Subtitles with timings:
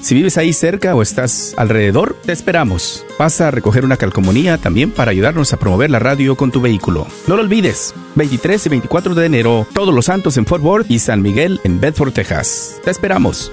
[0.00, 3.04] Si vives ahí cerca o estás alrededor, te esperamos.
[3.16, 7.06] Pasa a recoger una calcomanía también para ayudarnos a promover la radio con tu vehículo.
[7.26, 10.98] No lo olvides, 23 y 24 de enero, Todos los Santos en Fort Worth y
[10.98, 12.80] San Miguel en Bedford, Texas.
[12.84, 13.52] Te esperamos.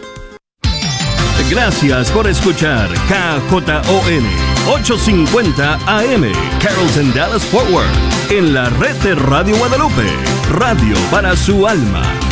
[1.50, 4.26] Gracias por escuchar KJON
[4.68, 7.86] 850 AM, Carrollton Dallas Forward,
[8.32, 10.08] en la red de Radio Guadalupe,
[10.52, 12.25] radio para su alma.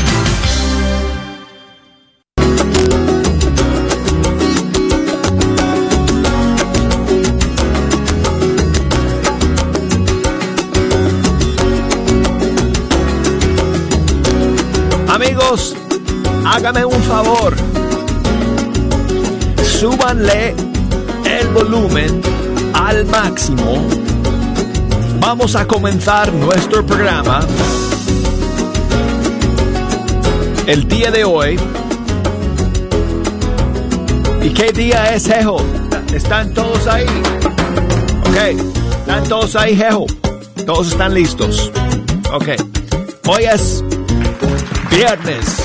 [16.53, 17.55] Hágame un favor.
[19.63, 20.53] Súbanle
[21.25, 22.21] el volumen
[22.73, 23.87] al máximo.
[25.19, 27.39] Vamos a comenzar nuestro programa.
[30.67, 31.59] El día de hoy.
[34.43, 35.57] ¿Y qué día es, Jejo?
[36.13, 37.05] ¿Están todos ahí?
[38.29, 38.61] Ok.
[38.99, 40.05] ¿Están todos ahí, Jejo?
[40.67, 41.71] Todos están listos.
[42.31, 42.49] Ok.
[43.25, 43.83] Hoy es
[44.91, 45.62] viernes.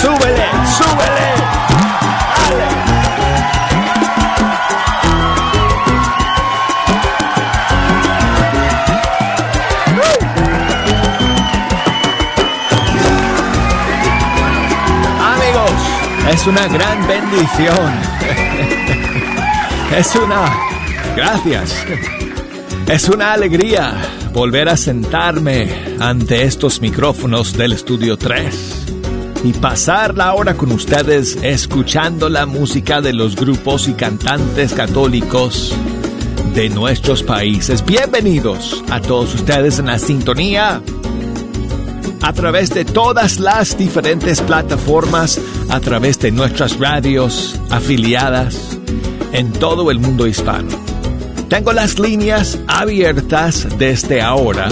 [0.00, 0.46] Súbele,
[0.76, 1.28] súbele.
[15.20, 15.70] Amigos,
[16.30, 17.92] es una gran bendición.
[19.96, 20.56] Es una...
[21.16, 21.84] Gracias.
[22.86, 23.94] Es una alegría
[24.32, 28.77] volver a sentarme ante estos micrófonos del estudio 3
[29.44, 35.74] y pasar la hora con ustedes escuchando la música de los grupos y cantantes católicos
[36.54, 37.84] de nuestros países.
[37.84, 40.82] Bienvenidos a todos ustedes en la sintonía
[42.20, 48.78] a través de todas las diferentes plataformas, a través de nuestras radios afiliadas
[49.32, 50.68] en todo el mundo hispano.
[51.48, 54.68] Tengo las líneas abiertas desde ahora.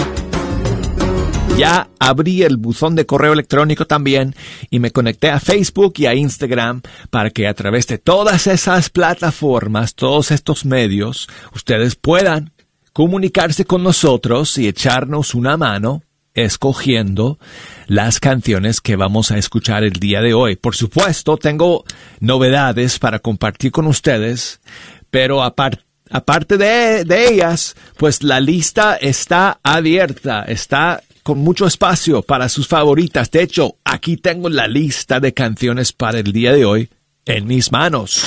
[1.57, 4.35] Ya abrí el buzón de correo electrónico también
[4.69, 8.91] y me conecté a Facebook y a Instagram para que a través de todas esas
[8.91, 12.51] plataformas, todos estos medios, ustedes puedan
[12.93, 16.03] comunicarse con nosotros y echarnos una mano
[16.35, 17.39] escogiendo
[17.87, 20.57] las canciones que vamos a escuchar el día de hoy.
[20.57, 21.85] Por supuesto, tengo
[22.19, 24.61] novedades para compartir con ustedes,
[25.09, 32.47] pero aparte de, de, ellas, pues la lista está abierta, está con mucho espacio para
[32.47, 33.29] sus favoritas.
[33.31, 36.89] De hecho, aquí tengo la lista de canciones para el día de hoy
[37.25, 38.23] en mis manos.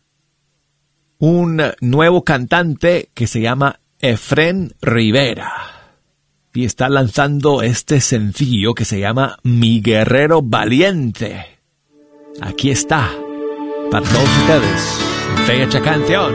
[1.20, 5.52] un nuevo cantante que se llama Efren Rivera.
[6.54, 11.60] Y está lanzando este sencillo que se llama Mi Guerrero Valiente.
[12.42, 13.12] Aquí está,
[13.92, 15.09] para todos ustedes,
[15.46, 16.34] fecha canción.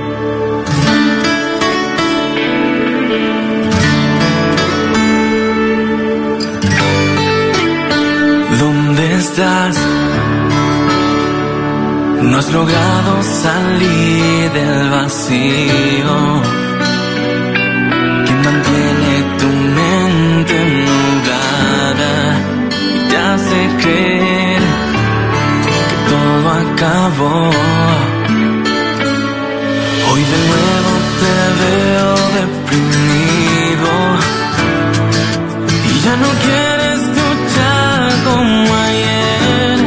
[8.59, 9.76] ¿Dónde estás?
[12.23, 16.43] No has logrado salir del vacío
[18.26, 20.56] que mantiene tu mente
[20.87, 22.14] nublada
[22.96, 24.62] y te hace creer
[25.64, 28.13] que todo acabó.
[30.14, 33.90] Hoy de nuevo te veo deprimido
[35.90, 39.78] y ya no quieres luchar como ayer.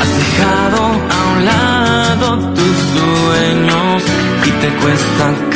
[0.00, 0.80] Has dejado
[1.14, 4.02] a un lado tus sueños
[4.46, 5.55] y te cuesta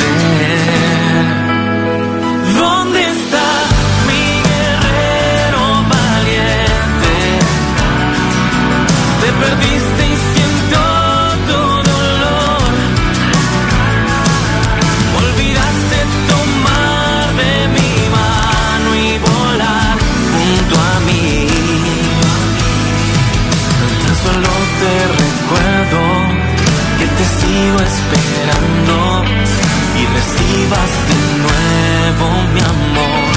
[32.21, 33.31] nuevo mi amor.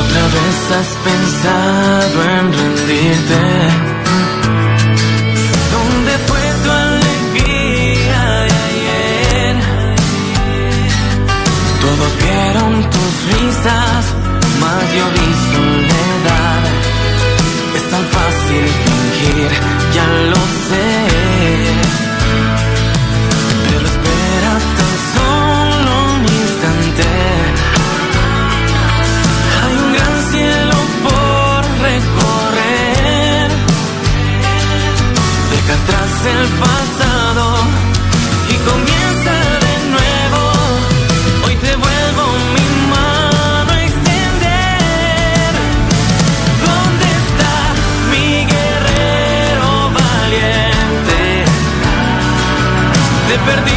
[0.00, 3.42] Otra vez has pensado en rendirte.
[5.74, 9.56] ¿Dónde fue tu alegría ayer?
[11.80, 14.02] Todos vieron tus risas,
[14.60, 15.55] más yo vi
[18.56, 19.50] fácil fingir,
[19.94, 20.88] ya lo sé.
[23.64, 27.08] Pero espera tan solo un instante.
[29.62, 31.58] Hay un gran cielo por
[31.88, 33.50] recorrer.
[35.50, 36.95] Deja atrás el paso.
[53.46, 53.75] Te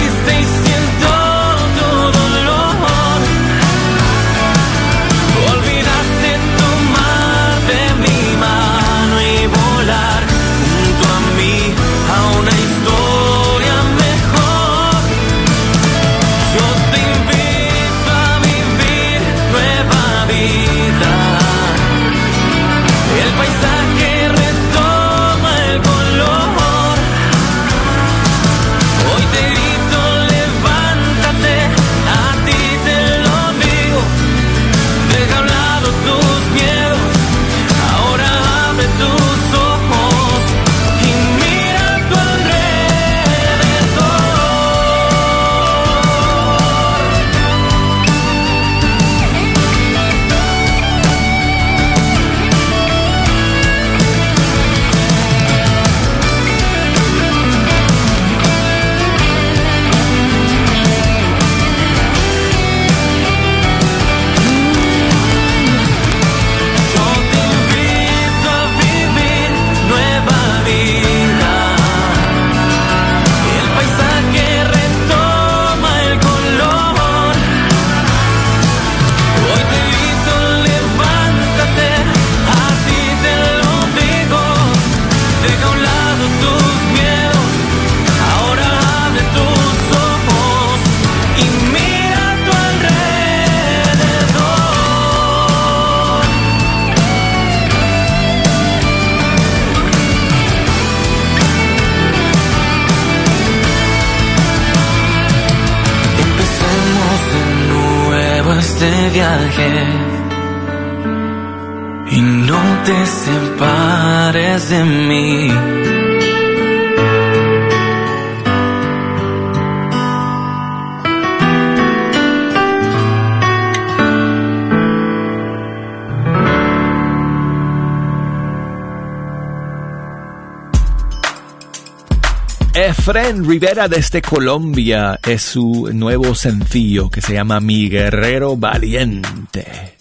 [133.09, 139.97] Efren Rivera desde Colombia es su nuevo sencillo que se llama Mi Guerrero Valiente.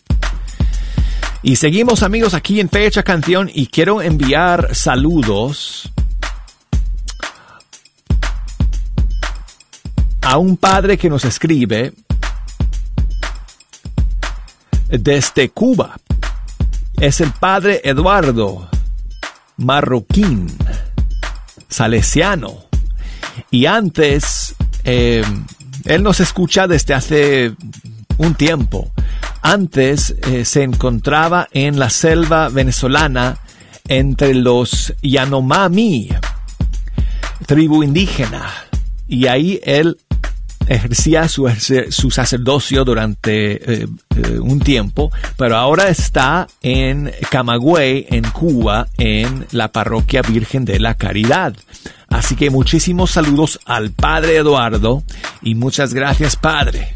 [1.42, 5.90] Y seguimos amigos aquí en Fecha Canción y quiero enviar saludos
[10.20, 11.94] a un padre que nos escribe
[14.90, 15.96] desde Cuba.
[17.00, 18.68] Es el padre Eduardo
[19.56, 20.46] Marroquín
[21.70, 22.67] salesiano.
[23.50, 24.54] Y antes,
[24.84, 25.22] eh,
[25.84, 27.52] él nos escucha desde hace
[28.18, 28.90] un tiempo.
[29.42, 33.38] Antes eh, se encontraba en la selva venezolana
[33.86, 36.10] entre los Yanomami,
[37.46, 38.52] tribu indígena.
[39.06, 39.96] Y ahí él
[40.68, 41.48] ejercía su,
[41.88, 43.86] su sacerdocio durante eh,
[44.40, 50.94] un tiempo, pero ahora está en Camagüey, en Cuba, en la parroquia Virgen de la
[50.94, 51.56] Caridad.
[52.08, 55.02] Así que muchísimos saludos al Padre Eduardo
[55.42, 56.94] y muchas gracias Padre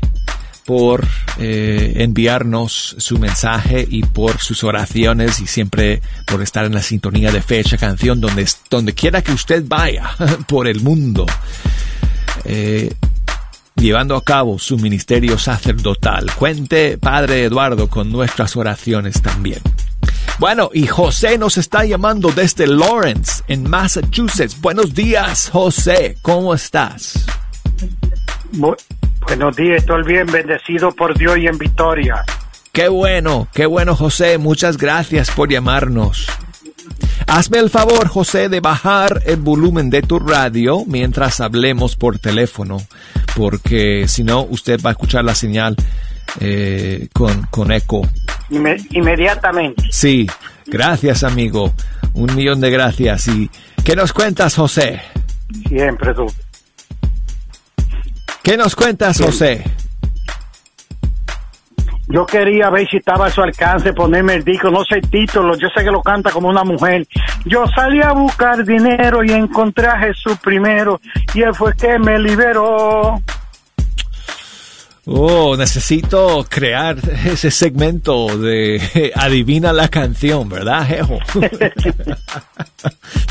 [0.64, 1.06] por
[1.38, 7.30] eh, enviarnos su mensaje y por sus oraciones y siempre por estar en la sintonía
[7.30, 10.10] de fecha canción donde, donde quiera que usted vaya
[10.48, 11.26] por el mundo.
[12.44, 12.92] Eh,
[13.76, 16.32] llevando a cabo su ministerio sacerdotal.
[16.34, 19.60] Cuente, Padre Eduardo, con nuestras oraciones también.
[20.38, 24.60] Bueno, y José nos está llamando desde Lawrence, en Massachusetts.
[24.60, 26.16] Buenos días, José.
[26.22, 27.24] ¿Cómo estás?
[28.52, 28.76] Bu-
[29.26, 32.24] buenos días, estoy bien bendecido por Dios y en victoria.
[32.72, 34.38] Qué bueno, qué bueno, José.
[34.38, 36.26] Muchas gracias por llamarnos.
[37.28, 42.78] Hazme el favor, José, de bajar el volumen de tu radio mientras hablemos por teléfono,
[43.36, 45.76] porque si no, usted va a escuchar la señal
[46.40, 48.02] eh, con, con eco.
[48.50, 49.82] Inme- inmediatamente.
[49.90, 50.26] Sí,
[50.66, 51.72] gracias, amigo.
[52.14, 53.28] Un millón de gracias.
[53.28, 53.50] ¿Y
[53.84, 55.00] qué nos cuentas, José?
[55.68, 56.26] Siempre tú.
[58.42, 59.62] ¿Qué nos cuentas, José?
[62.08, 65.56] Yo quería ver si estaba a su alcance ponerme el disco, no sé el título,
[65.56, 67.06] yo sé que lo canta como una mujer.
[67.46, 71.00] Yo salí a buscar dinero y encontré a Jesús primero
[71.32, 73.18] y él fue que me liberó.
[75.04, 81.18] Oh, necesito crear ese segmento de adivina la canción, ¿verdad, Jejo?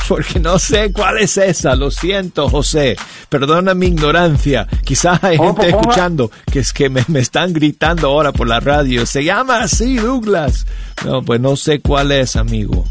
[0.09, 2.97] Porque no sé cuál es esa, lo siento, José.
[3.29, 4.67] Perdona mi ignorancia.
[4.83, 9.05] Quizás hay gente escuchando que es que me, me están gritando ahora por la radio.
[9.05, 10.67] Se llama así, Douglas.
[11.05, 12.83] No, pues no sé cuál es, amigo.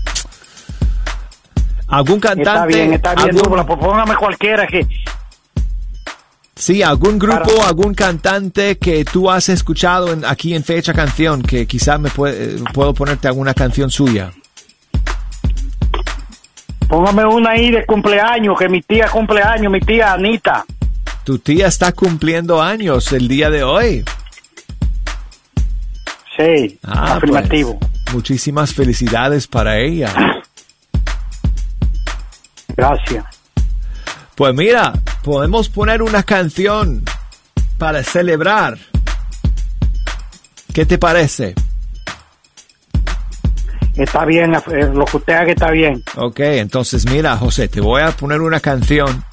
[1.88, 2.50] ¿Algún cantante?
[2.50, 4.87] Está bien, está bien, algún- Douglas, pues póngame cualquiera que
[6.60, 11.40] Sí, algún grupo, Para- algún cantante que tú has escuchado en- aquí en Fecha Canción,
[11.42, 14.30] que quizás me puede- eh, puedo ponerte alguna canción suya.
[16.88, 20.64] póngame una ahí de cumpleaños, que mi tía cumpleaños, mi tía Anita.
[21.24, 24.04] Tu tía está cumpliendo años el día de hoy.
[26.36, 27.78] Sí, Ah, afirmativo.
[27.78, 30.12] pues, muchísimas felicidades para ella.
[32.76, 33.24] Gracias.
[34.34, 37.04] Pues mira, podemos poner una canción
[37.78, 38.78] para celebrar.
[40.72, 41.54] ¿Qué te parece?
[43.96, 46.02] Está bien, eh, lo que usted haga está bien.
[46.16, 49.24] Ok, entonces mira, José, te voy a poner una canción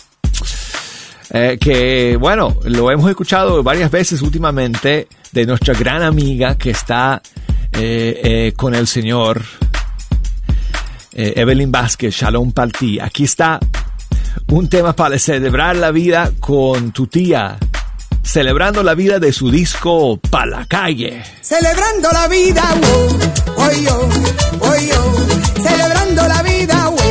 [1.29, 7.22] eh, que, bueno, lo hemos escuchado varias veces últimamente de nuestra gran amiga que está
[7.74, 9.41] eh, eh, con el señor
[11.12, 13.00] Evelyn Vázquez, Shalom Palti.
[13.00, 13.60] Aquí está
[14.48, 17.58] un tema para celebrar la vida con tu tía,
[18.24, 21.24] celebrando la vida de su disco Pa' la calle.
[21.41, 24.10] Celebrando la vida, wow, oy, yo,
[24.62, 25.63] oy, yo.
[25.63, 27.07] Celebrando la vida, wey,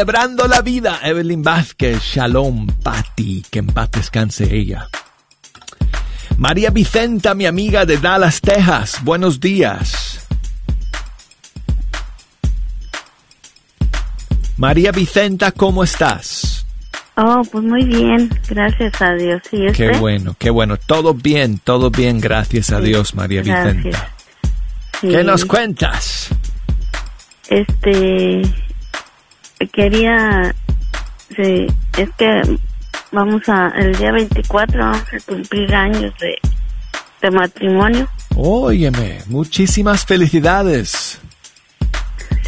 [0.00, 4.88] Celebrando la vida, Evelyn Vázquez, Shalom, Patti, que en paz descanse ella.
[6.38, 10.26] María Vicenta, mi amiga de Dallas, Texas, buenos días.
[14.56, 16.64] María Vicenta, ¿cómo estás?
[17.18, 19.42] Oh, pues muy bien, gracias a Dios.
[19.52, 20.78] ¿Y Qué bueno, qué bueno.
[20.78, 23.76] Todo bien, todo bien, gracias a Sí, Dios, María gracias.
[23.76, 24.08] Vicenta.
[24.98, 25.08] Sí.
[25.08, 26.30] ¿Qué nos cuentas?
[27.50, 28.40] Este,
[29.68, 30.54] quería,
[31.36, 32.58] sí, es que
[33.12, 36.38] vamos a, el día 24 vamos a cumplir años de,
[37.22, 38.08] de matrimonio.
[38.36, 41.20] Óyeme, muchísimas felicidades.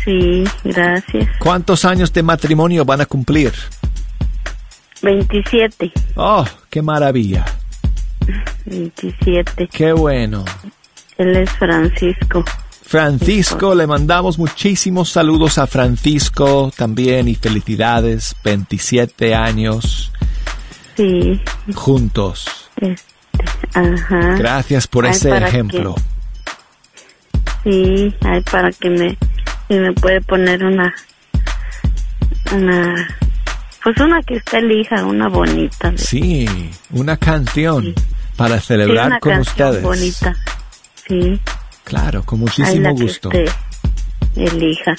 [0.05, 1.29] Sí, gracias.
[1.39, 3.53] ¿Cuántos años de matrimonio van a cumplir?
[5.03, 7.45] 27, Oh, qué maravilla.
[8.67, 9.69] 27.
[9.69, 10.45] Qué bueno.
[11.19, 12.45] Él es Francisco.
[12.97, 18.37] Francisco, le mandamos muchísimos saludos a Francisco también y felicidades.
[18.45, 20.13] 27 años
[20.95, 21.41] Sí,
[21.75, 22.69] juntos.
[22.77, 23.03] este,
[23.73, 24.35] ajá.
[24.37, 25.95] Gracias por Ay, ese ¿para ejemplo.
[27.65, 29.17] Sí, ay, para que me,
[29.69, 30.93] si me puede poner una,
[32.53, 33.09] una,
[33.83, 35.93] pues una que usted elija, una bonita.
[35.93, 36.47] de- Sí,
[36.91, 37.95] una canción Sí.
[38.37, 39.83] para Sí, celebrar una con canción ustedes.
[39.83, 40.37] bonita.
[41.09, 41.41] Sí,
[41.85, 43.29] Claro, con muchísimo la que gusto.
[43.29, 43.47] usted
[44.37, 44.95] elija.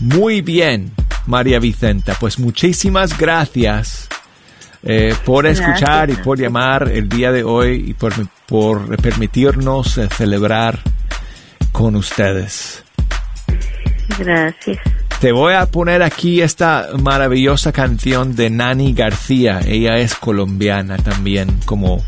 [0.00, 0.92] Muy bien,
[1.26, 2.14] María Vicenta.
[2.18, 4.08] Pues muchísimas gracias
[4.82, 8.12] eh, por Gracias escuchar y por llamar el día de hoy y por,
[8.46, 10.80] por permitirnos eh, celebrar
[11.72, 12.84] con ustedes.
[14.18, 14.78] Gracias.
[15.20, 19.60] Te voy a poner aquí esta maravillosa canción de Nani García.
[19.66, 22.04] Ella es colombiana también, como,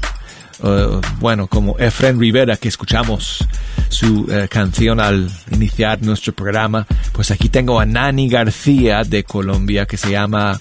[0.63, 3.47] eh, bueno, como Efren Rivera, que escuchamos
[3.89, 6.87] su eh, canción al iniciar nuestro programa.
[7.13, 10.61] Pues aquí tengo a Nani García de Colombia, que se llama,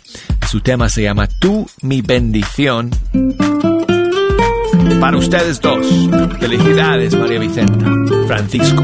[0.50, 2.92] su tema se llama Tú, mi bendición.
[5.00, 5.86] Para ustedes dos.
[6.40, 7.92] Felicidades, María Vicenta.
[8.28, 8.84] Francisco.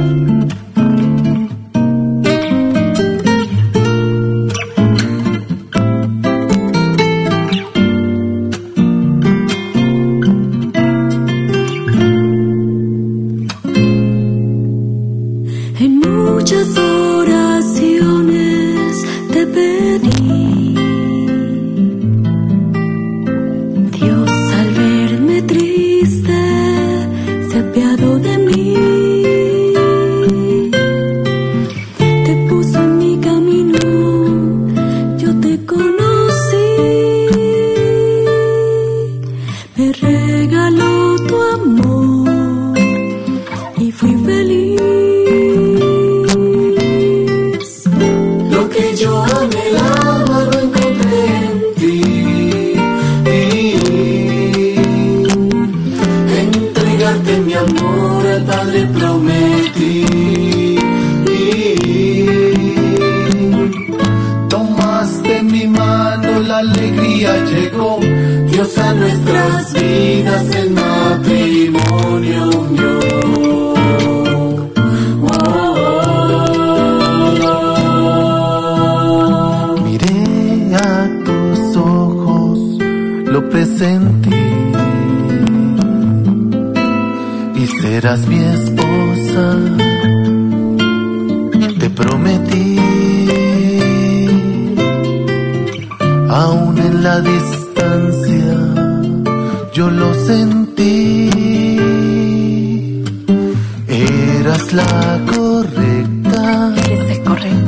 [104.53, 106.73] Eras la correcta.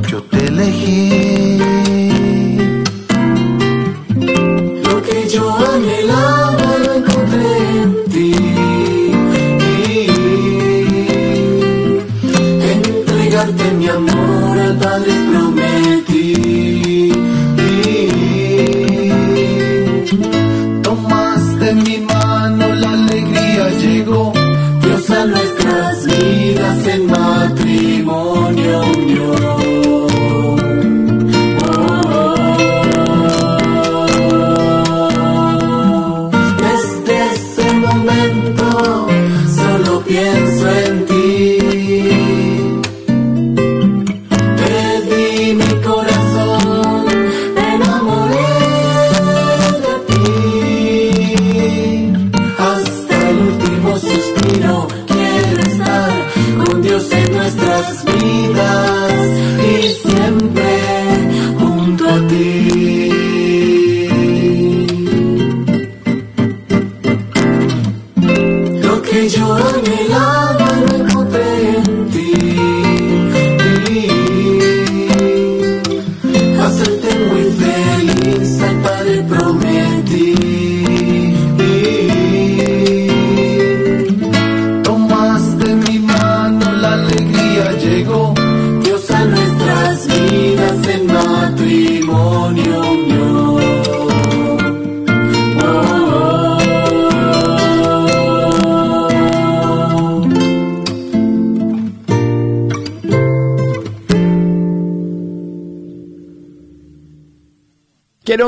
[0.07, 1.34] Yo te elegí.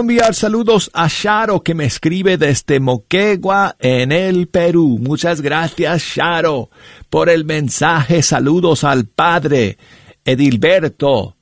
[0.08, 5.00] Enviar saludos a Sharo que me escribe desde Moquegua en el Perú.
[5.02, 6.70] Muchas gracias Sharo
[7.10, 8.24] por el mensaje.
[8.24, 9.78] Saludos al padre
[10.24, 11.36] Edilberto.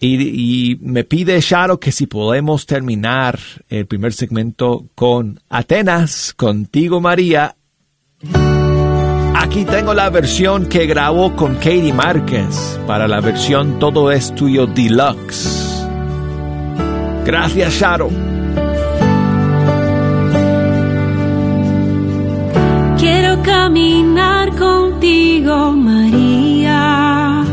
[0.00, 3.38] Y, me pide Sharo que si podemos terminar
[3.68, 7.54] el primer segmento con Atenas, contigo María.
[9.36, 14.66] Aquí tengo la versión que grabó con Katie Márquez para la versión Todo es tuyo
[14.66, 15.67] deluxe.
[17.28, 18.08] Gracias, Sharo.
[22.98, 27.44] Quiero caminar contigo, María.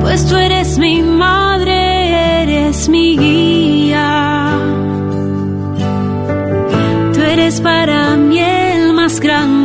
[0.00, 4.58] Pues tú eres mi madre, eres mi guía.
[7.14, 9.61] Tú eres para mí el más grande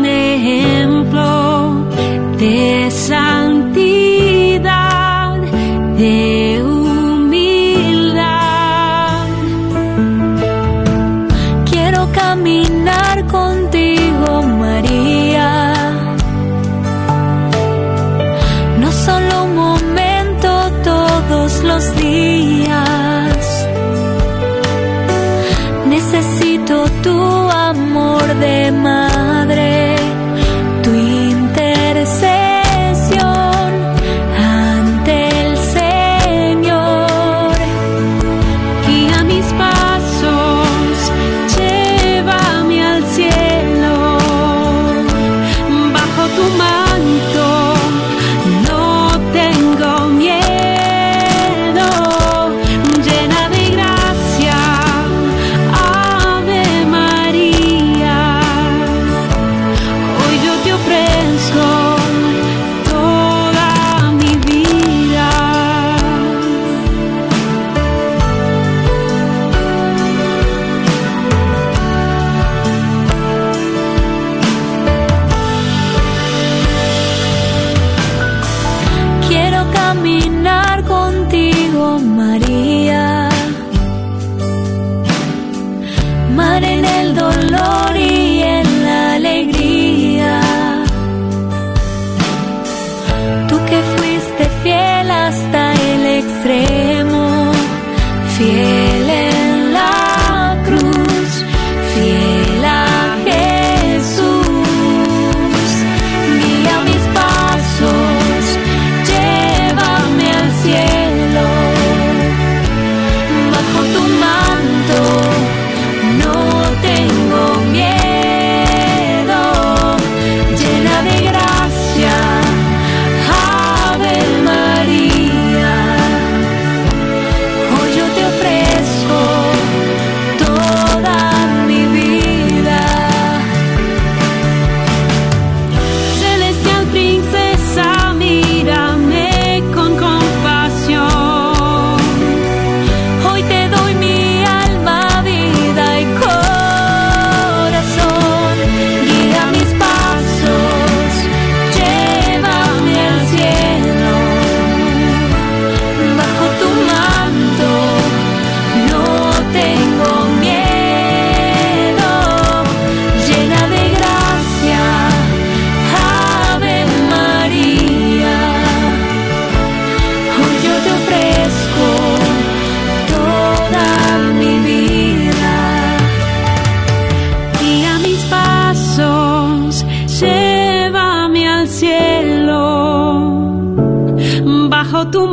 [184.97, 185.27] Bajo tu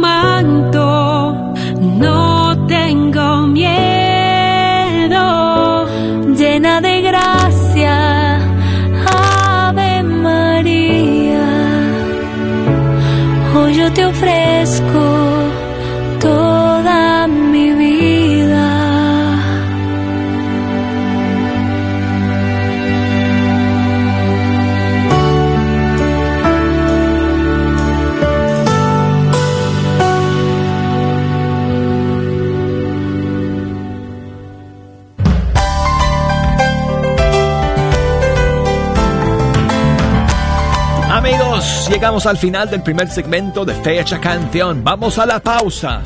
[42.04, 44.84] llegamos al final del primer segmento de Fecha Canción.
[44.84, 46.02] Vamos a la pausa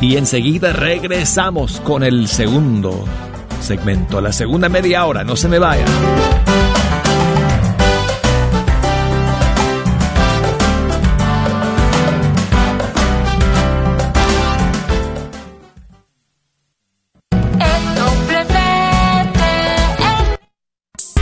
[0.00, 3.04] y enseguida regresamos con el segundo
[3.60, 5.24] segmento, la segunda media hora.
[5.24, 5.84] No se me vaya.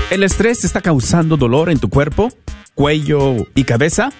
[0.08, 2.28] ¿El estrés está causando dolor en tu cuerpo?
[2.74, 4.10] Cuello y cabeza?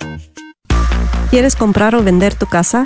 [1.30, 2.86] ¿Quieres comprar o vender tu casa?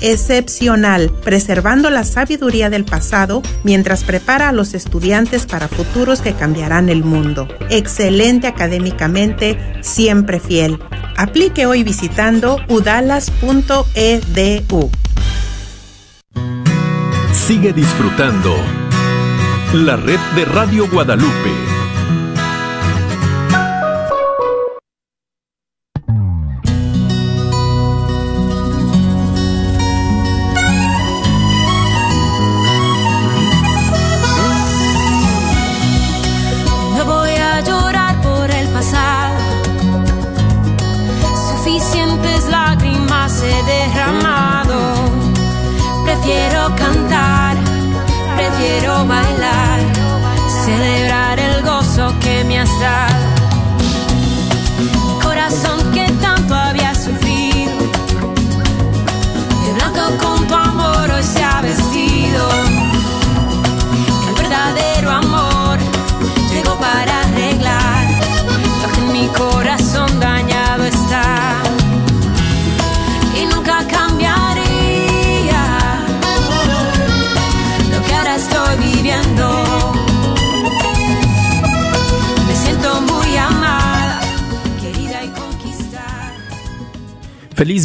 [0.00, 6.88] excepcional, preservando la sabiduría del pasado mientras prepara a los estudiantes para futuros que cambiarán
[6.88, 7.48] el mundo.
[7.70, 10.78] Excelente académicamente, siempre fiel.
[11.16, 13.30] Aplique hoy visitando udalas.edu.
[17.32, 18.56] Sigue disfrutando
[19.72, 21.65] la red de Radio Guadalupe.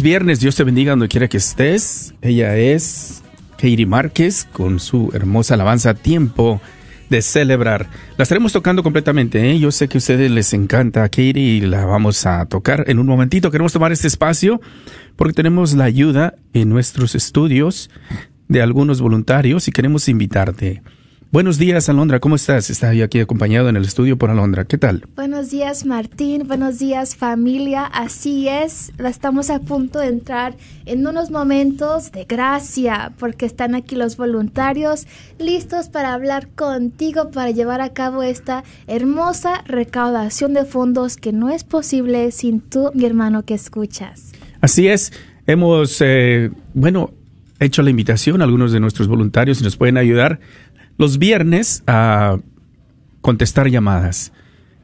[0.02, 2.12] Viernes, Dios te bendiga donde quiera que estés.
[2.22, 6.60] Ella es Katie Márquez con su hermosa alabanza Tiempo
[7.08, 7.86] de celebrar.
[8.16, 9.60] La estaremos tocando completamente, ¿eh?
[9.60, 13.06] Yo sé que a ustedes les encanta Katie y la vamos a tocar en un
[13.06, 13.52] momentito.
[13.52, 14.60] Queremos tomar este espacio
[15.14, 17.88] porque tenemos la ayuda en nuestros estudios
[18.48, 20.82] de algunos voluntarios y queremos invitarte.
[21.32, 22.68] Buenos días, Alondra, ¿cómo estás?
[22.68, 24.66] Está aquí acompañado en el estudio por Alondra.
[24.66, 25.06] ¿Qué tal?
[25.16, 31.30] Buenos días Martín, buenos días familia, así es, estamos a punto de entrar en unos
[31.30, 35.06] momentos de gracia porque están aquí los voluntarios
[35.38, 41.48] listos para hablar contigo para llevar a cabo esta hermosa recaudación de fondos que no
[41.48, 44.32] es posible sin tú, mi hermano que escuchas.
[44.60, 45.14] Así es,
[45.46, 47.14] hemos, eh, bueno,
[47.58, 50.40] hecho la invitación a algunos de nuestros voluntarios y nos pueden ayudar
[50.98, 52.38] los viernes a
[53.20, 54.32] contestar llamadas.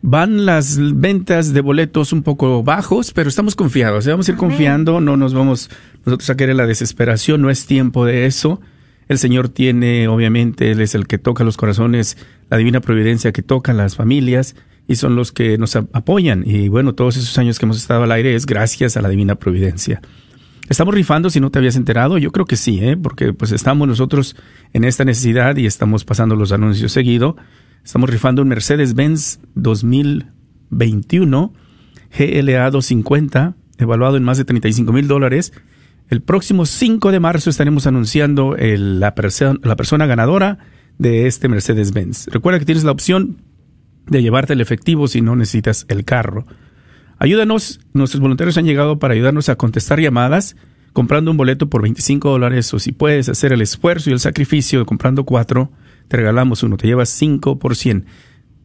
[0.00, 4.06] Van las ventas de boletos un poco bajos, pero estamos confiados.
[4.06, 4.10] ¿eh?
[4.10, 5.70] Vamos a ir confiando, no nos vamos
[6.04, 8.60] nosotros a querer la desesperación, no es tiempo de eso.
[9.08, 12.16] El Señor tiene, obviamente, Él es el que toca los corazones,
[12.48, 14.54] la divina providencia que toca las familias
[14.86, 16.44] y son los que nos ap- apoyan.
[16.46, 19.34] Y bueno, todos esos años que hemos estado al aire es gracias a la divina
[19.34, 20.00] providencia.
[20.68, 22.96] Estamos rifando, si no te habías enterado, yo creo que sí, ¿eh?
[22.96, 24.36] porque pues estamos nosotros
[24.72, 27.36] en esta necesidad y estamos pasando los anuncios seguido.
[27.84, 31.52] Estamos rifando un Mercedes-Benz 2021
[32.18, 35.52] GLA 250, evaluado en más de 35 mil dólares.
[36.08, 39.14] El próximo 5 de marzo estaremos anunciando el- la,
[39.62, 40.58] la persona ganadora
[40.98, 42.28] de este Mercedes-Benz.
[42.28, 43.42] Recuerda que tienes la opción
[44.06, 46.46] de llevarte el efectivo si no necesitas el carro.
[47.18, 50.56] Ayúdanos, nuestros voluntarios han llegado para ayudarnos a contestar llamadas
[50.92, 54.80] comprando un boleto por 25 dólares o si puedes hacer el esfuerzo y el sacrificio
[54.80, 55.70] de comprando cuatro,
[56.08, 58.06] te regalamos uno, te llevas 5 por 100.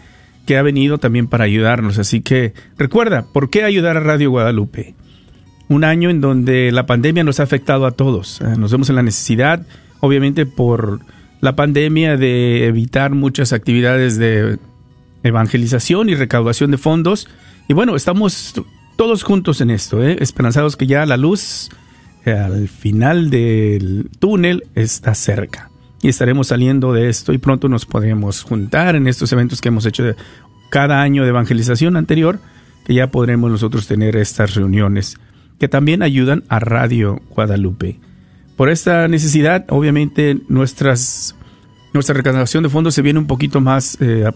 [0.44, 1.98] que ha venido también para ayudarnos.
[1.98, 4.94] Así que recuerda, ¿por qué ayudar a Radio Guadalupe?
[5.68, 8.42] Un año en donde la pandemia nos ha afectado a todos.
[8.42, 9.66] Eh, Nos vemos en la necesidad,
[10.00, 11.00] obviamente por
[11.40, 14.58] la pandemia, de evitar muchas actividades de
[15.22, 17.28] evangelización y recaudación de fondos.
[17.68, 18.54] Y bueno, estamos
[18.96, 20.16] todos juntos en esto, ¿eh?
[20.20, 21.68] esperanzados que ya la luz
[22.24, 25.70] eh, al final del túnel está cerca.
[26.02, 29.86] Y estaremos saliendo de esto y pronto nos podremos juntar en estos eventos que hemos
[29.86, 30.16] hecho de-
[30.70, 32.38] cada año de evangelización anterior,
[32.84, 35.16] que ya podremos nosotros tener estas reuniones
[35.58, 37.98] que también ayudan a Radio Guadalupe.
[38.56, 41.34] Por esta necesidad, obviamente, nuestras,
[41.94, 44.30] nuestra recaudación de fondos se viene un poquito más eh,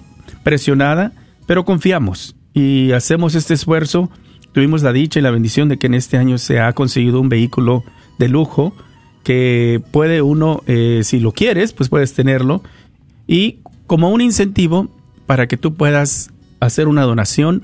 [0.44, 1.12] presionada,
[1.46, 4.10] pero confiamos y hacemos este esfuerzo.
[4.52, 7.28] Tuvimos la dicha y la bendición de que en este año se ha conseguido un
[7.28, 7.84] vehículo
[8.18, 8.74] de lujo
[9.22, 12.62] que puede uno, eh, si lo quieres, pues puedes tenerlo.
[13.26, 14.88] Y como un incentivo
[15.26, 17.62] para que tú puedas hacer una donación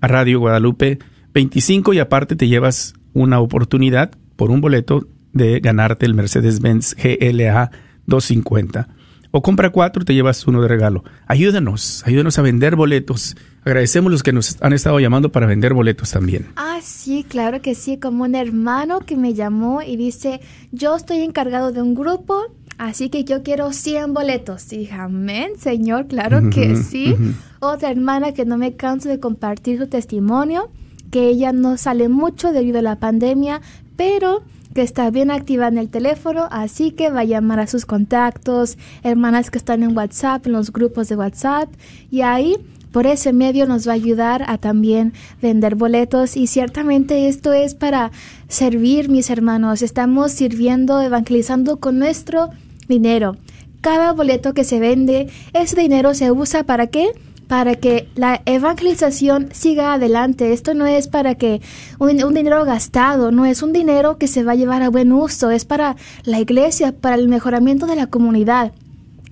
[0.00, 0.98] a Radio Guadalupe
[1.34, 7.70] 25 y aparte te llevas una oportunidad por un boleto de ganarte el Mercedes-Benz GLA
[8.06, 8.88] 250.
[9.30, 11.04] O compra cuatro te llevas uno de regalo.
[11.26, 13.36] Ayúdanos, ayúdanos a vender boletos.
[13.68, 16.46] Agradecemos los que nos han estado llamando para vender boletos también.
[16.56, 20.40] Ah, sí, claro que sí, como un hermano que me llamó y dice,
[20.72, 22.46] yo estoy encargado de un grupo,
[22.78, 24.72] así que yo quiero 100 boletos.
[24.72, 27.14] Y dije, amén, Señor, claro que sí.
[27.60, 30.70] Otra hermana que no me canso de compartir su testimonio,
[31.10, 33.60] que ella no sale mucho debido a la pandemia,
[33.96, 34.44] pero
[34.74, 38.78] que está bien activa en el teléfono, así que va a llamar a sus contactos,
[39.02, 41.68] hermanas que están en WhatsApp, en los grupos de WhatsApp,
[42.10, 42.56] y ahí
[42.92, 45.12] por ese medio nos va a ayudar a también
[45.42, 48.10] vender boletos y ciertamente esto es para
[48.48, 49.82] servir, mis hermanos.
[49.82, 52.50] Estamos sirviendo, evangelizando con nuestro
[52.88, 53.36] dinero.
[53.80, 57.12] Cada boleto que se vende, ese dinero se usa para qué?
[57.46, 60.52] Para que la evangelización siga adelante.
[60.52, 61.60] Esto no es para que
[61.98, 65.12] un, un dinero gastado, no es un dinero que se va a llevar a buen
[65.12, 68.72] uso, es para la iglesia, para el mejoramiento de la comunidad.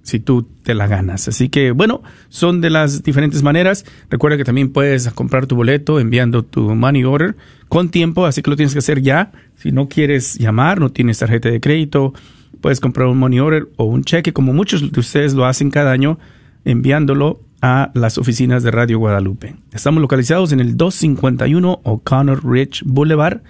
[0.07, 1.27] si tú te la ganas.
[1.27, 3.85] Así que, bueno, son de las diferentes maneras.
[4.09, 7.35] Recuerda que también puedes comprar tu boleto enviando tu money order
[7.67, 9.33] con tiempo, así que lo tienes que hacer ya.
[9.57, 12.13] Si no quieres llamar, no tienes tarjeta de crédito,
[12.61, 15.91] puedes comprar un money order o un cheque, como muchos de ustedes lo hacen cada
[15.91, 16.19] año,
[16.63, 19.57] enviándolo a las oficinas de Radio Guadalupe.
[19.73, 23.41] Estamos localizados en el 251 O'Connor Ridge Boulevard,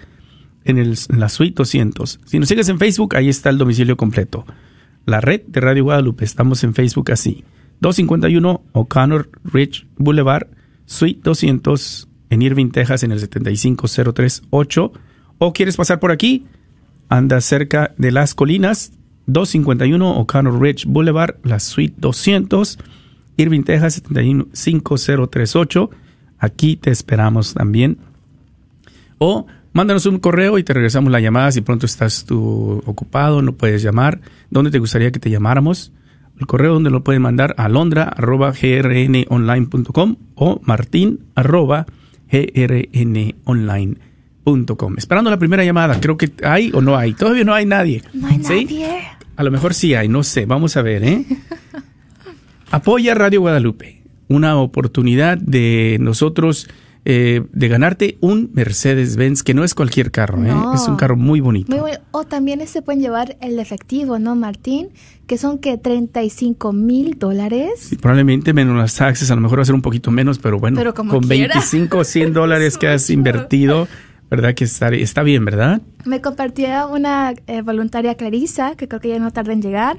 [0.65, 2.19] en, el, en la suite 200.
[2.25, 4.43] Si nos sigues en Facebook, ahí está el domicilio completo.
[5.07, 7.45] La red de Radio Guadalupe, estamos en Facebook así.
[7.79, 10.47] 251 O'Connor Ridge Boulevard,
[10.85, 14.91] suite 200 en Irving, Texas, en el 75038.
[15.37, 16.43] O quieres pasar por aquí,
[17.07, 18.91] anda cerca de las colinas,
[19.27, 22.77] 251 O'Connor Ridge Boulevard, la suite 200,
[23.37, 25.89] Irving, Texas, 75038.
[26.37, 27.99] Aquí te esperamos también.
[29.19, 29.45] O
[29.77, 33.83] mándanos un correo y te regresamos la llamada si pronto estás tú ocupado, no puedes
[33.83, 34.19] llamar.
[34.49, 35.93] ¿Dónde te gustaría que te llamáramos?
[36.39, 41.85] El correo donde lo pueden mandar a londra.grnonline.com o martin arroba
[42.31, 44.95] grnonline.com.
[44.97, 47.13] Esperando la primera llamada, creo que hay o no hay.
[47.13, 48.01] Todavía no hay nadie.
[48.13, 48.65] No hay ¿Sí?
[48.65, 49.03] nadie.
[49.35, 50.47] A lo mejor sí hay, no sé.
[50.47, 51.23] Vamos a ver, ¿eh?
[52.71, 54.01] Apoya Radio Guadalupe.
[54.27, 56.67] Una oportunidad de nosotros
[57.09, 60.51] eh, de ganarte un Mercedes-Benz, que no es cualquier carro, ¿eh?
[60.75, 61.71] Es un carro muy bonito.
[61.71, 61.99] Muy bueno.
[62.11, 64.89] O también se pueden llevar el efectivo, ¿no, Martín?
[65.25, 67.93] Que son que 35 mil dólares.
[67.93, 70.59] Y probablemente menos las taxes, a lo mejor va a ser un poquito menos, pero
[70.59, 71.53] bueno, Pero con quiera.
[71.53, 73.87] 25 o 100 dólares que has invertido,
[74.29, 74.53] ¿verdad?
[74.53, 75.81] Que está, está bien, ¿verdad?
[76.03, 79.95] Me compartía una eh, voluntaria Clarisa, que creo que ya no tarda en llegar,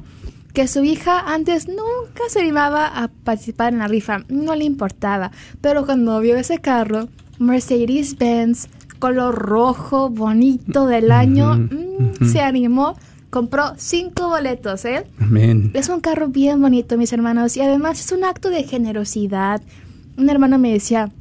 [0.58, 5.30] que su hija antes nunca se animaba a participar en la rifa, no le importaba,
[5.60, 7.06] pero cuando vio ese carro,
[7.38, 8.66] Mercedes-Benz,
[8.98, 12.96] color rojo, bonito del año, mm, se animó,
[13.30, 15.06] compró cinco boletos, ¿eh?
[15.20, 15.70] Amén.
[15.74, 19.62] Es un carro bien bonito, mis hermanos, y además es un acto de generosidad.
[20.16, 21.12] Un hermano me decía,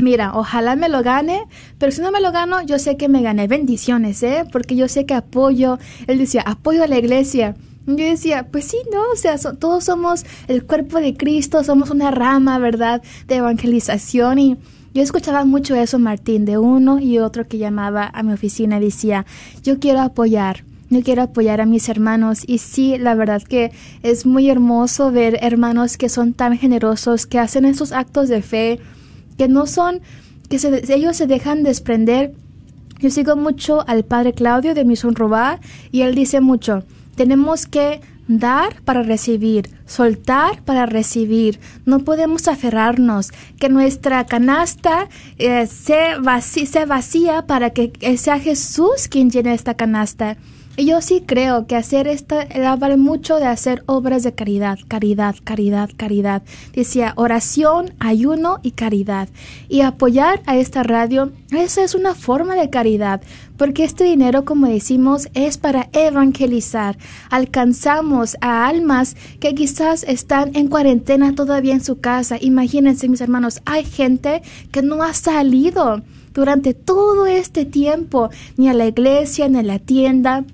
[0.00, 1.42] mira, ojalá me lo gane,
[1.78, 4.44] pero si no me lo gano, yo sé que me gané bendiciones, ¿eh?
[4.52, 7.56] Porque yo sé que apoyo, él decía, apoyo a la iglesia.
[7.86, 9.00] Yo decía, pues sí, ¿no?
[9.12, 13.02] O sea, so- todos somos el cuerpo de Cristo, somos una rama, ¿verdad?
[13.28, 14.56] De evangelización y
[14.92, 18.84] yo escuchaba mucho eso, Martín, de uno y otro que llamaba a mi oficina y
[18.86, 19.26] decía,
[19.62, 23.72] yo quiero apoyar, yo quiero apoyar a mis hermanos y sí, la verdad que
[24.02, 28.80] es muy hermoso ver hermanos que son tan generosos, que hacen esos actos de fe,
[29.36, 30.00] que no son,
[30.48, 32.32] que se- ellos se dejan desprender.
[32.98, 35.60] Yo sigo mucho al padre Claudio de Misión Robá
[35.92, 36.82] y él dice mucho,
[37.16, 41.60] tenemos que dar para recibir, soltar para recibir.
[41.84, 45.08] No podemos aferrarnos, que nuestra canasta
[45.38, 50.36] eh, se, vací- se vacía para que eh, sea Jesús quien llene esta canasta.
[50.78, 55.34] Yo sí creo que hacer esta, eh, vale mucho de hacer obras de caridad, caridad,
[55.42, 56.42] caridad, caridad.
[56.74, 59.30] Decía oración, ayuno y caridad.
[59.70, 63.22] Y apoyar a esta radio, esa es una forma de caridad,
[63.56, 66.98] porque este dinero, como decimos, es para evangelizar.
[67.30, 72.36] Alcanzamos a almas que quizás están en cuarentena todavía en su casa.
[72.38, 76.02] Imagínense, mis hermanos, hay gente que no ha salido
[76.34, 80.44] durante todo este tiempo, ni a la iglesia, ni a la tienda,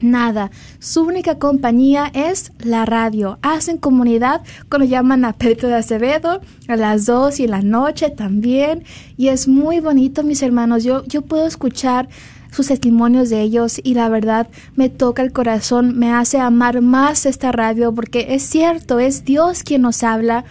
[0.00, 0.50] Nada.
[0.78, 3.38] Su única compañía es la radio.
[3.42, 8.10] Hacen comunidad cuando llaman a Pedro de Acevedo a las dos y en la noche
[8.10, 8.84] también.
[9.16, 10.84] Y es muy bonito, mis hermanos.
[10.84, 12.08] Yo, yo puedo escuchar
[12.50, 17.26] sus testimonios de ellos y la verdad me toca el corazón, me hace amar más
[17.26, 20.44] esta radio porque es cierto, es Dios quien nos habla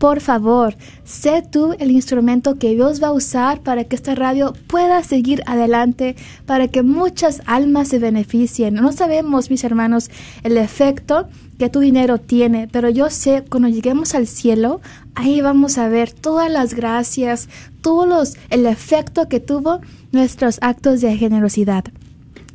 [0.00, 4.54] por favor, sé tú el instrumento que Dios va a usar para que esta radio
[4.66, 8.76] pueda seguir adelante, para que muchas almas se beneficien.
[8.76, 10.10] No sabemos, mis hermanos,
[10.42, 11.28] el efecto
[11.58, 14.80] que tu dinero tiene, pero yo sé cuando lleguemos al cielo,
[15.14, 17.50] ahí vamos a ver todas las gracias,
[17.82, 19.82] todos los, el efecto que tuvo
[20.12, 21.84] nuestros actos de generosidad.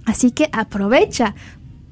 [0.05, 1.35] Así que aprovecha.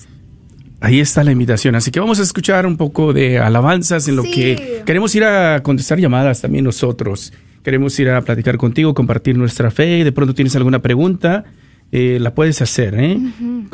[0.81, 1.74] Ahí está la invitación.
[1.74, 4.31] Así que vamos a escuchar un poco de alabanzas en lo Sí.
[4.33, 7.33] que queremos ir a contestar llamadas también nosotros.
[7.62, 10.03] Queremos ir a platicar contigo, compartir nuestra fe.
[10.05, 11.45] De pronto tienes alguna pregunta,
[11.93, 13.18] eh, la puedes hacer, ¿eh?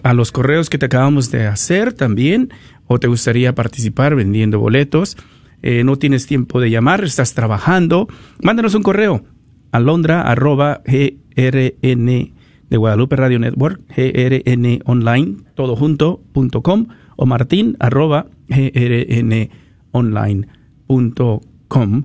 [0.02, 2.50] A los correos que te acabamos de hacer también.
[2.88, 5.16] O te gustaría participar vendiendo boletos.
[5.62, 8.08] eh, no tienes tiempo de llamar, estás trabajando.
[8.42, 9.24] Mándanos un correo.
[9.72, 12.32] Alondra arroba grn
[12.68, 16.86] de Guadalupe Radio Network, grn online, todo junto, punto com,
[17.16, 19.50] o martín arroba grn
[19.92, 20.48] online
[20.86, 22.04] punto com,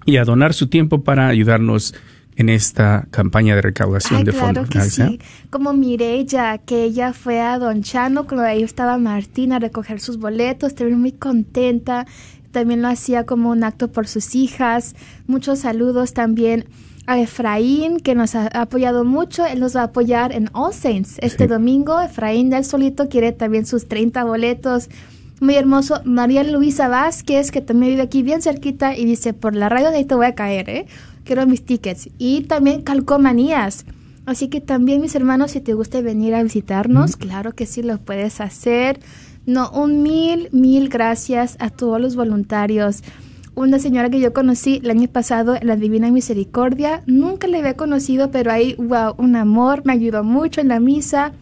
[0.04, 1.94] y a donar su tiempo para ayudarnos
[2.36, 4.68] en esta campaña de recaudación Ay, de claro fondos.
[4.68, 5.20] que sí.
[5.50, 5.72] Como
[6.64, 11.00] que ella fue a Don Chano, cuando ahí estaba Martín a recoger sus boletos, también
[11.00, 12.06] muy contenta.
[12.50, 14.94] También lo hacía como un acto por sus hijas.
[15.26, 16.66] Muchos saludos también
[17.06, 19.44] a Efraín, que nos ha apoyado mucho.
[19.44, 22.00] Él nos va a apoyar en All Saints este domingo.
[22.00, 24.88] Efraín del solito quiere también sus 30 boletos.
[25.40, 26.00] Muy hermoso.
[26.04, 29.98] María Luisa Vázquez, que también vive aquí bien cerquita y dice, por la radio de
[29.98, 30.86] ahí te voy a caer, ¿eh?
[31.24, 32.08] Quiero mis tickets.
[32.18, 33.84] Y también Calcomanías.
[34.26, 37.98] Así que también, mis hermanos, si te gusta venir a visitarnos, claro que sí lo
[37.98, 39.00] puedes hacer.
[39.46, 43.02] No, un mil, mil gracias a todos los voluntarios.
[43.54, 47.74] Una señora que yo conocí el año pasado en la Divina Misericordia, nunca le había
[47.76, 51.32] conocido, pero ahí, wow, un amor, me ayudó mucho en la misa.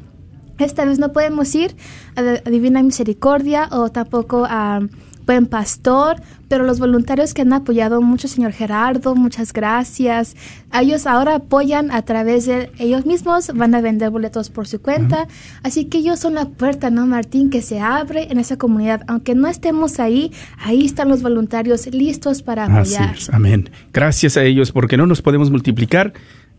[0.59, 1.75] Esta vez no podemos ir
[2.17, 4.81] a, la- Divina Misericordia o tampoco a
[5.27, 6.17] Buen Pastor,
[6.49, 10.37] pero los voluntarios que han apoyado mucho, señor Gerardo, muchas gracias.
[10.73, 15.29] Ellos ahora apoyan a través de ellos mismos, van a vender boletos por su cuenta.
[15.63, 17.51] Así que ellos son la puerta, ¿no, Martín?
[17.51, 19.03] Que se abre en esa comunidad.
[19.07, 23.17] Aunque no estemos ahí, ahí están los voluntarios listos para Así apoyar.
[23.17, 23.71] es, amén.
[23.93, 26.13] Gracias a ellos porque no nos podemos multiplicar.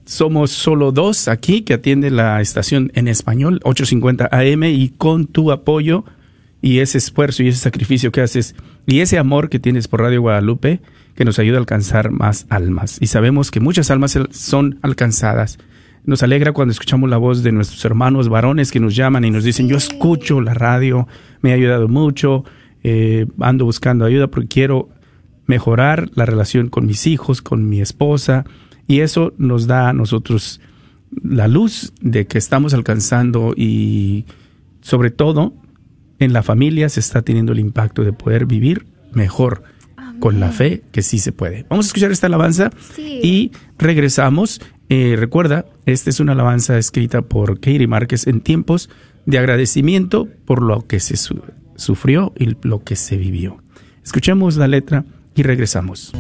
[0.06, 5.52] Somos solo dos aquí que atiende la estación en español, 850 AM, y con tu
[5.52, 6.04] apoyo
[6.64, 8.56] y ese esfuerzo y ese sacrificio que haces
[8.88, 10.80] y ese amor que tienes por Radio Guadalupe,
[11.14, 12.98] que nos ayuda a alcanzar más almas.
[13.02, 15.60] Y sabemos que muchas almas son alcanzadas.
[16.06, 19.44] Nos alegra cuando escuchamos la voz de nuestros hermanos varones que nos llaman y nos
[19.44, 21.06] dicen, yo escucho la radio,
[21.42, 22.46] me ha ayudado mucho,
[22.82, 24.88] eh, ando buscando ayuda porque quiero
[25.48, 28.46] mejorar la relación con mis hijos, con mi esposa,
[28.88, 30.62] y eso nos da a nosotros
[31.12, 34.26] la luz de que estamos alcanzando y
[34.80, 35.54] sobre todo
[36.24, 39.64] en la familia se está teniendo el impacto de poder vivir mejor
[40.20, 41.66] con la fe que sí se puede.
[41.70, 43.20] Vamos a escuchar esta alabanza Sí.
[43.24, 44.62] y regresamos.
[44.90, 48.90] Eh, recuerda, esta es una alabanza escrita por Katie Márquez en tiempos
[49.26, 51.42] de agradecimiento por lo que se su-
[51.76, 53.62] sufrió y lo que se vivió.
[54.04, 55.06] Escuchemos la letra
[55.36, 56.12] y regresamos.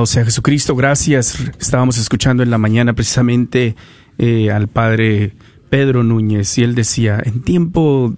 [0.00, 1.38] Alabado sea Jesucristo, gracias.
[1.58, 3.76] Estábamos escuchando en la mañana precisamente
[4.16, 5.34] eh, al padre
[5.68, 8.14] Pedro Núñez y él decía, en tiempo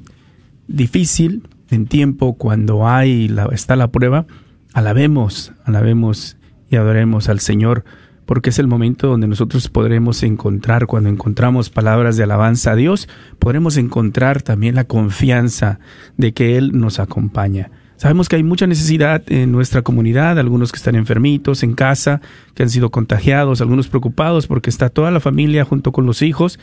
[0.68, 4.26] difícil, en tiempo cuando hay está la prueba,
[4.72, 6.37] alabemos, alabemos
[6.70, 7.85] y adoremos al Señor,
[8.26, 13.09] porque es el momento donde nosotros podremos encontrar, cuando encontramos palabras de alabanza a Dios,
[13.41, 15.80] podremos encontrar también la confianza
[16.16, 17.72] de que Él nos acompaña.
[18.03, 22.21] Sabemos que hay mucha necesidad en nuestra comunidad, algunos que están enfermitos en casa,
[22.53, 26.59] que han sido contagiados, algunos preocupados porque está toda la familia junto con los hijos.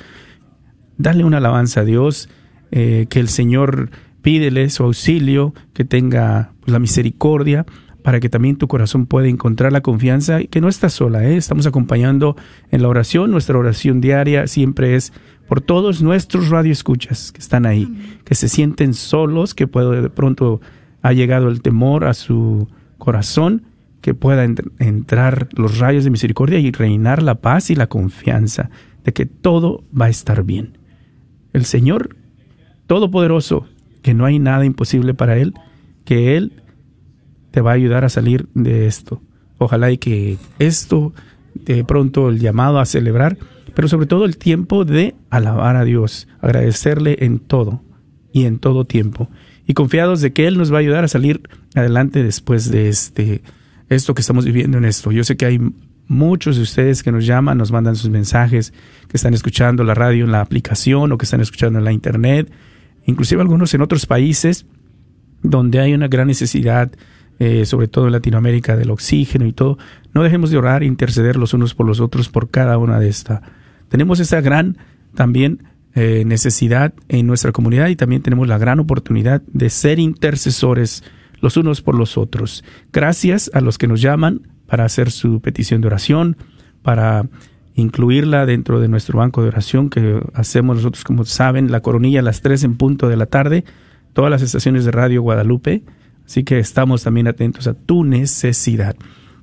[0.97, 2.27] Dale una alabanza a Dios,
[2.71, 3.89] eh, que el Señor
[4.21, 7.65] pídele su auxilio, que tenga pues, la misericordia
[8.03, 11.37] para que también tu corazón pueda encontrar la confianza y que no estás sola, ¿eh?
[11.37, 12.35] estamos acompañando
[12.69, 15.13] en la oración, nuestra oración diaria siempre es
[15.47, 20.59] por todos nuestros radioescuchas que están ahí, que se sienten solos, que puede de pronto
[21.01, 23.63] ha llegado el temor a su corazón,
[24.01, 28.69] que pueda ent- entrar los rayos de misericordia y reinar la paz y la confianza
[29.03, 30.77] de que todo va a estar bien.
[31.53, 32.15] El Señor
[32.87, 33.65] Todopoderoso,
[34.01, 35.53] que no hay nada imposible para Él,
[36.05, 36.53] que Él
[37.51, 39.21] te va a ayudar a salir de esto.
[39.57, 41.13] Ojalá y que esto,
[41.53, 43.37] de pronto el llamado a celebrar,
[43.75, 47.83] pero sobre todo el tiempo de alabar a Dios, agradecerle en todo
[48.31, 49.29] y en todo tiempo.
[49.69, 51.43] Y confiados de que Él nos va a ayudar a salir
[51.75, 53.43] adelante después de este,
[53.87, 55.11] esto que estamos viviendo en esto.
[55.11, 55.59] Yo sé que hay
[56.07, 58.73] muchos de ustedes que nos llaman, nos mandan sus mensajes,
[59.07, 62.51] que están escuchando la radio en la aplicación o que están escuchando en la internet,
[63.05, 64.65] inclusive algunos en otros países
[65.43, 66.91] donde hay una gran necesidad,
[67.37, 69.77] eh, sobre todo en Latinoamérica, del oxígeno y todo.
[70.15, 73.09] No dejemos de orar e interceder los unos por los otros por cada una de
[73.09, 73.41] estas.
[73.87, 74.79] Tenemos esa gran
[75.13, 75.61] también
[75.95, 81.03] eh, necesidad en nuestra comunidad y también tenemos la gran oportunidad de ser intercesores
[81.41, 82.63] los unos por los otros.
[82.91, 86.37] Gracias a los que nos llaman para hacer su petición de oración,
[86.81, 87.27] para
[87.75, 92.23] incluirla dentro de nuestro banco de oración que hacemos nosotros, como saben, la coronilla a
[92.23, 93.63] las 3 en punto de la tarde,
[94.13, 95.83] todas las estaciones de Radio Guadalupe.
[96.25, 98.95] Así que estamos también atentos a tu necesidad.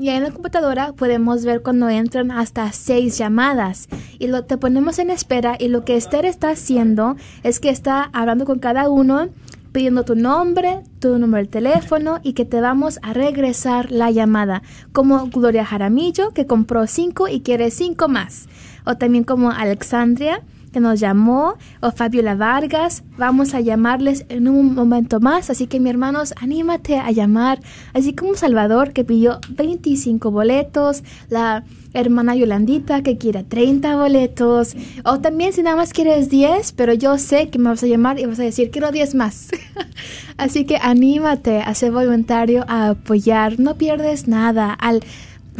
[0.00, 3.86] Y ahí en la computadora podemos ver cuando entran hasta seis llamadas.
[4.18, 5.56] Y lo te ponemos en espera.
[5.60, 9.28] Y lo que Esther está haciendo es que está hablando con cada uno,
[9.72, 14.62] pidiendo tu nombre, tu número de teléfono y que te vamos a regresar la llamada.
[14.92, 18.48] Como Gloria Jaramillo, que compró cinco y quiere cinco más.
[18.86, 20.42] O también como Alexandria,
[20.72, 23.02] que nos llamó, o Fabiola Vargas.
[23.18, 27.60] Vamos a llamarles en un momento más, así que mi hermanos, anímate a llamar,
[27.92, 35.20] así como Salvador, que pidió 25 boletos, la hermana Yolandita, que quiere 30 boletos, o
[35.20, 38.26] también si nada más quieres 10, pero yo sé que me vas a llamar y
[38.26, 39.48] vas a decir, quiero 10 más.
[40.36, 45.02] así que anímate a ser voluntario, a apoyar, no pierdes nada, al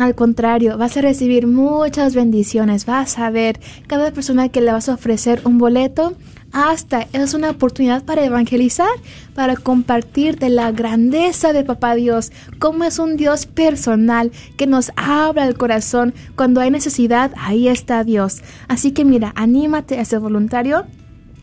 [0.01, 2.87] al contrario, vas a recibir muchas bendiciones.
[2.87, 6.15] Vas a ver cada persona que le vas a ofrecer un boleto.
[6.53, 8.91] Hasta es una oportunidad para evangelizar,
[9.35, 14.91] para compartir de la grandeza de Papá Dios, cómo es un Dios personal que nos
[14.97, 16.13] habla el corazón.
[16.35, 18.43] Cuando hay necesidad, ahí está Dios.
[18.67, 20.87] Así que mira, anímate a ser voluntario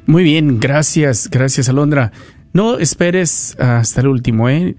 [0.06, 2.14] Muy bien, gracias, gracias Alondra.
[2.54, 4.78] No esperes hasta el último, ¿eh?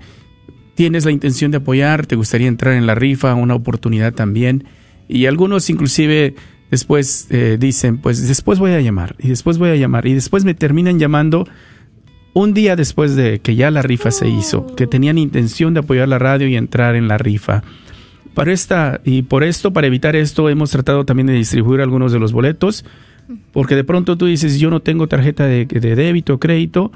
[0.75, 4.65] Tienes la intención de apoyar, te gustaría entrar en la rifa, una oportunidad también.
[5.07, 6.35] Y algunos inclusive
[6.71, 10.47] después eh, dicen, pues después voy a llamar, y después voy a llamar, y después
[10.47, 11.47] me terminan llamando
[12.33, 16.09] un día después de que ya la rifa se hizo, que tenían intención de apoyar
[16.09, 17.63] la radio y entrar en la rifa.
[18.35, 22.21] Para esta, y por esto, para evitar esto, hemos tratado también de distribuir algunos de
[22.21, 22.85] los boletos,
[23.53, 26.93] porque de pronto tú dices, yo no tengo tarjeta de, de débito o crédito,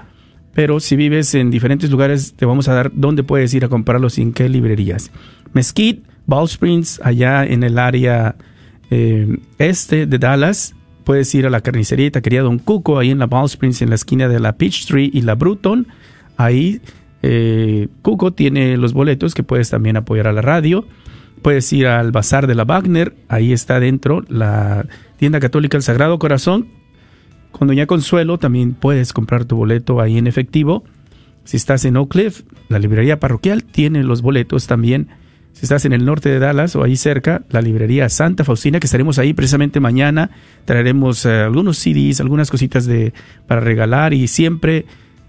[0.54, 4.18] pero si vives en diferentes lugares, te vamos a dar dónde puedes ir a comprarlos
[4.18, 5.10] y en qué librerías.
[5.52, 8.36] Mesquite, Ball Springs, allá en el área
[8.90, 10.74] eh, este de Dallas,
[11.04, 13.88] puedes ir a la carnicería y taquería Don Cuco, ahí en la Ball Springs, en
[13.88, 15.86] la esquina de la Peachtree y la Bruton.
[16.36, 16.80] Ahí
[17.22, 20.86] eh, Cuco tiene los boletos que puedes también apoyar a la radio.
[21.42, 24.86] Puedes ir al Bazar de la Wagner, ahí está dentro la
[25.16, 26.68] tienda católica El Sagrado Corazón.
[27.50, 30.84] Con Doña Consuelo también puedes comprar tu boleto ahí en efectivo.
[31.44, 35.08] Si estás en Oak Cliff, la librería parroquial tiene los boletos también.
[35.52, 38.86] Si estás en el norte de Dallas o ahí cerca, la librería Santa Faustina, que
[38.86, 40.30] estaremos ahí precisamente mañana.
[40.64, 43.12] Traeremos eh, algunos CDs, algunas cositas de,
[43.46, 44.86] para regalar y siempre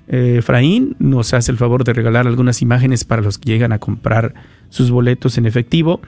[0.07, 3.79] eh, Efraín nos hace el favor de regalar algunas imágenes para los que llegan a
[3.79, 4.33] comprar
[4.69, 6.01] sus boletos en efectivo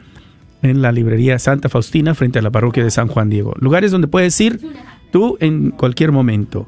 [0.62, 3.54] en la librería Santa Faustina frente a la parroquia de San Juan Diego.
[3.60, 4.60] Lugares donde puedes ir
[5.12, 6.68] tú en cualquier momento,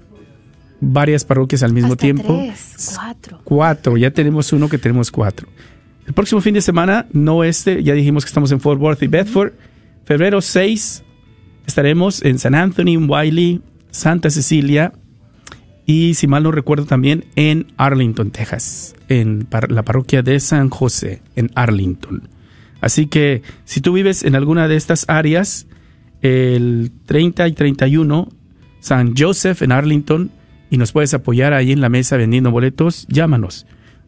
[0.80, 2.38] varias parroquias al mismo tiempo.
[2.38, 3.41] Tres, cuatro.
[3.43, 5.47] Cuatro, ya tenemos uno que tenemos cuatro.
[6.06, 9.08] El próximo fin de semana, no este, ya dijimos que estamos en Fort Worth y
[9.08, 9.53] Bedford.
[10.03, 11.03] Febrero 6
[11.66, 14.93] estaremos en San Anthony, Wiley, Santa Cecilia
[15.86, 21.22] y, si mal no recuerdo, también en Arlington, Texas, en la parroquia de San José,
[21.36, 22.30] en Arlington.
[22.82, 25.68] Así que si tú vives en alguna de estas áreas,
[26.22, 28.30] el 30 y 31,
[28.80, 30.32] San Joseph en Arlington,
[30.70, 33.66] y nos puedes apoyar ahí en la mesa vendiendo boletos, llámanos.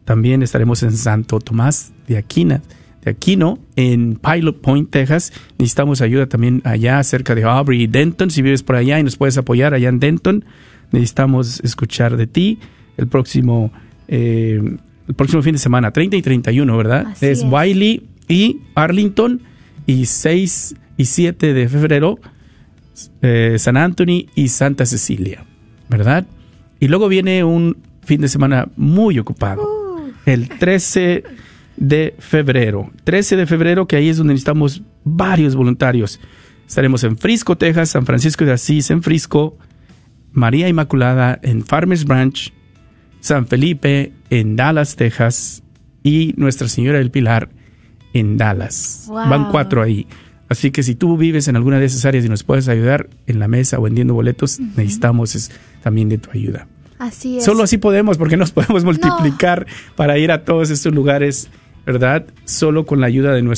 [0.08, 2.62] También estaremos en Santo Tomás de Aquina,
[3.04, 5.34] de Aquino, en Pilot Point, Texas.
[5.58, 8.30] Necesitamos ayuda también allá cerca de Aubrey y Denton.
[8.30, 10.46] Si vives por allá y nos puedes apoyar allá en Denton,
[10.92, 12.58] necesitamos escuchar de ti
[12.96, 13.70] el próximo,
[14.08, 14.58] eh,
[15.08, 17.08] el próximo fin de semana, 30 y 31, ¿verdad?
[17.08, 17.44] Así es es.
[17.46, 19.42] Wiley y Arlington
[19.84, 22.18] y 6 y 7 de febrero
[23.20, 25.44] eh, San Anthony y Santa Cecilia,
[25.90, 26.26] ¿verdad?
[26.80, 29.77] Y luego viene un fin de semana muy ocupado,
[30.32, 31.24] el 13
[31.76, 32.90] de febrero.
[33.04, 36.20] 13 de febrero, que ahí es donde necesitamos varios voluntarios.
[36.66, 39.56] Estaremos en Frisco, Texas, San Francisco de Asís en Frisco,
[40.32, 42.52] María Inmaculada en Farmers Branch,
[43.20, 45.62] San Felipe en Dallas, Texas
[46.02, 47.48] y Nuestra Señora del Pilar
[48.12, 49.04] en Dallas.
[49.08, 49.28] Wow.
[49.28, 50.06] Van cuatro ahí.
[50.50, 53.38] Así que si tú vives en alguna de esas áreas y nos puedes ayudar en
[53.38, 55.50] la mesa o vendiendo boletos, necesitamos es-
[55.82, 56.66] también de tu ayuda.
[56.98, 57.44] Así es.
[57.44, 61.48] Solo así podemos, porque nos podemos multiplicar para ir a todos estos lugares,
[61.86, 62.26] ¿verdad?
[62.44, 63.48] Solo con la ayuda de nuestros